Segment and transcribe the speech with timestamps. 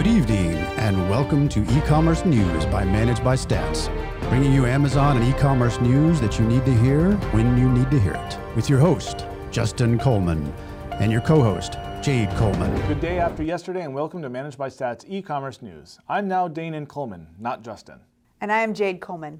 [0.00, 3.92] Good evening, and welcome to e-commerce news by Managed by Stats,
[4.30, 8.00] bringing you Amazon and e-commerce news that you need to hear when you need to
[8.00, 8.38] hear it.
[8.56, 10.54] With your host, Justin Coleman,
[10.92, 12.74] and your co-host, Jade Coleman.
[12.88, 15.98] Good day after yesterday, and welcome to Managed by Stats e-commerce news.
[16.08, 18.00] I'm now Danon Coleman, not Justin.
[18.40, 19.38] And I am Jade Coleman.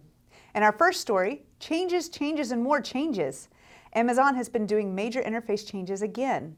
[0.54, 3.48] In our first story, changes, changes, and more changes.
[3.94, 6.54] Amazon has been doing major interface changes again.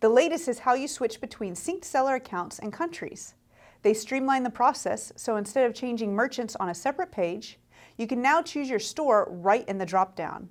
[0.00, 3.34] The latest is how you switch between synced seller accounts and countries.
[3.80, 7.58] They streamline the process, so instead of changing merchants on a separate page,
[7.96, 10.48] you can now choose your store right in the dropdown.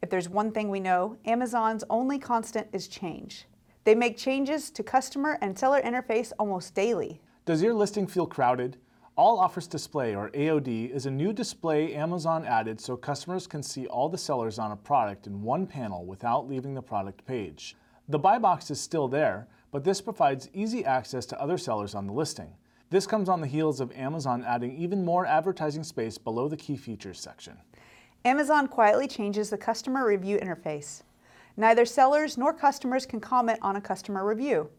[0.00, 3.44] If there's one thing we know, Amazon's only constant is change.
[3.84, 7.20] They make changes to customer and seller interface almost daily.
[7.44, 8.78] Does your listing feel crowded?
[9.14, 13.86] All Offers Display, or AOD, is a new display Amazon added so customers can see
[13.88, 17.76] all the sellers on a product in one panel without leaving the product page.
[18.10, 22.08] The buy box is still there, but this provides easy access to other sellers on
[22.08, 22.52] the listing.
[22.90, 26.76] This comes on the heels of Amazon adding even more advertising space below the key
[26.76, 27.56] features section.
[28.24, 31.04] Amazon quietly changes the customer review interface.
[31.56, 34.70] Neither sellers nor customers can comment on a customer review.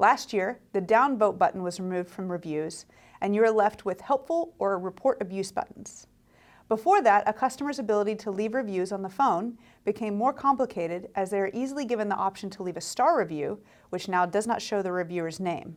[0.00, 2.86] Last year, the downvote button was removed from reviews,
[3.20, 6.08] and you are left with helpful or report abuse buttons.
[6.68, 11.30] Before that, a customer's ability to leave reviews on the phone became more complicated as
[11.30, 14.62] they are easily given the option to leave a star review, which now does not
[14.62, 15.76] show the reviewer's name.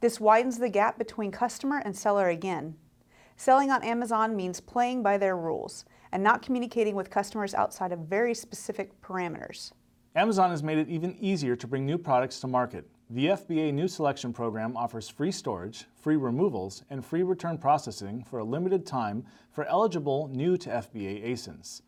[0.00, 2.76] This widens the gap between customer and seller again.
[3.36, 8.00] Selling on Amazon means playing by their rules and not communicating with customers outside of
[8.00, 9.72] very specific parameters.
[10.14, 12.84] Amazon has made it even easier to bring new products to market.
[13.10, 18.38] The FBA New Selection Program offers free storage, free removals, and free return processing for
[18.38, 21.80] a limited time for eligible new to FBA ASINs.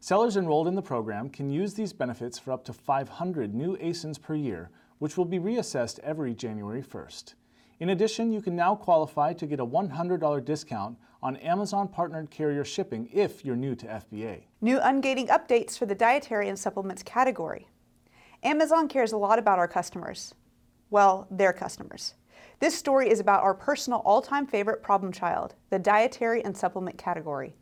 [0.00, 4.20] Sellers enrolled in the program can use these benefits for up to 500 new ASINs
[4.20, 7.32] per year, which will be reassessed every January 1st.
[7.78, 12.66] In addition, you can now qualify to get a $100 discount on Amazon partnered carrier
[12.66, 14.42] shipping if you're new to FBA.
[14.60, 17.66] New ungating updates for the dietary and supplements category.
[18.42, 20.34] Amazon cares a lot about our customers.
[20.90, 22.14] Well, their customers.
[22.58, 26.98] This story is about our personal all time favorite problem child, the dietary and supplement
[26.98, 27.54] category.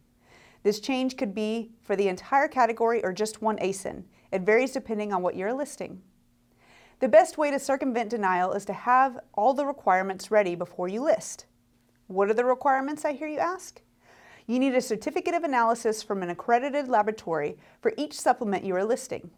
[0.63, 4.05] This change could be for the entire category or just one ASIN.
[4.33, 6.03] It varies depending on what you're listing.
[7.01, 11.03] The best way to circumvent denial is to have all the requirements ready before you
[11.03, 11.47] list.
[12.09, 13.81] What are the requirements, I hear you ask?
[14.47, 18.85] You need a certificate of analysis from an accredited laboratory for each supplement you are
[18.85, 19.31] listing.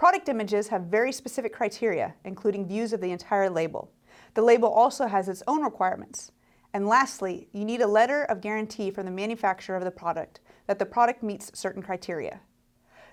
[0.00, 3.92] Product images have very specific criteria, including views of the entire label.
[4.32, 6.32] The label also has its own requirements.
[6.72, 10.78] And lastly, you need a letter of guarantee from the manufacturer of the product that
[10.78, 12.40] the product meets certain criteria.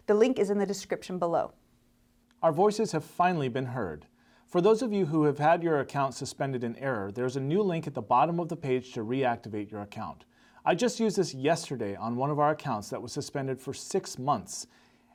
[0.06, 1.52] The link is in the description below.
[2.42, 4.06] Our voices have finally been heard.
[4.46, 7.64] For those of you who have had your account suspended in error, there's a new
[7.64, 10.24] link at the bottom of the page to reactivate your account.
[10.64, 14.18] I just used this yesterday on one of our accounts that was suspended for six
[14.18, 14.68] months,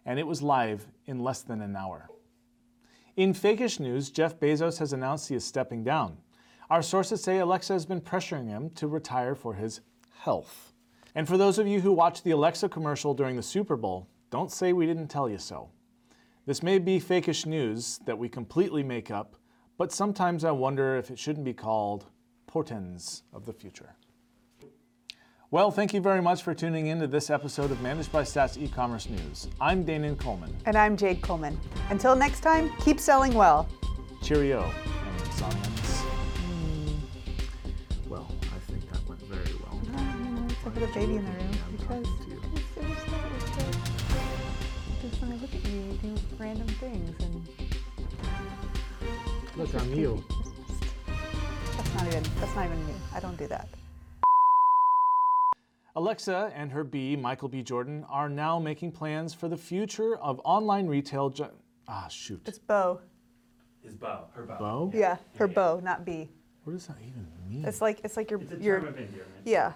[0.04, 2.08] and it was live in less than an hour.
[3.16, 6.16] In fakish news, Jeff Bezos has announced he is stepping down.
[6.70, 9.80] Our sources say Alexa has been pressuring him to retire for his
[10.20, 10.72] health.
[11.14, 14.50] And for those of you who watched the Alexa commercial during the Super Bowl, don't
[14.50, 15.68] say we didn't tell you so.
[16.46, 19.36] This may be fakish news that we completely make up,
[19.76, 22.06] but sometimes I wonder if it shouldn't be called
[22.46, 23.94] portends of the future.
[25.52, 28.56] Well, thank you very much for tuning in to this episode of Managed by Stats
[28.56, 29.48] e-commerce news.
[29.60, 30.56] I'm Danon Coleman.
[30.64, 31.60] And I'm Jade Coleman.
[31.90, 33.68] Until next time, keep selling well.
[34.22, 34.62] Cheerio,
[35.18, 36.00] Amazonians.
[36.40, 38.08] Hmm.
[38.08, 38.26] Well,
[38.56, 39.78] I think that went very well.
[40.64, 42.40] I put a baby in the room I'm because, talking to you.
[42.54, 43.76] because
[45.02, 47.46] just when I look at you, you do random things and
[49.56, 50.24] Look, I'm you.
[51.76, 52.94] that's not even that's not even me.
[53.14, 53.68] I don't do that.
[55.94, 57.62] Alexa and her B, Michael B.
[57.62, 61.28] Jordan, are now making plans for the future of online retail.
[61.28, 61.50] Ju-
[61.86, 62.40] ah, shoot.
[62.46, 63.00] It's Bo.
[63.84, 64.58] Is bow, her bow.
[64.58, 64.90] Bo?
[64.94, 66.30] Yeah, her Bo, not B.
[66.64, 67.64] What does that even mean?
[67.66, 69.28] It's like it's like your It's a your term of endearment.
[69.44, 69.72] yeah.